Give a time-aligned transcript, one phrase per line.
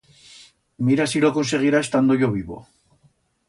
[0.87, 2.57] Mira si lo conseguirá estando yo vivo.